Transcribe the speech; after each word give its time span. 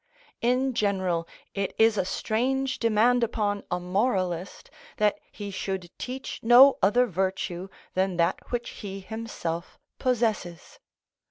In 0.41 0.73
general, 0.73 1.27
it 1.53 1.75
is 1.77 1.95
a 1.95 2.05
strange 2.05 2.79
demand 2.79 3.23
upon 3.23 3.61
a 3.69 3.79
moralist 3.79 4.71
that 4.97 5.19
he 5.31 5.51
should 5.51 5.91
teach 5.99 6.39
no 6.41 6.79
other 6.81 7.05
virtue 7.05 7.67
than 7.93 8.17
that 8.17 8.39
which 8.51 8.71
he 8.81 9.01
himself 9.01 9.77
possesses. 9.99 10.79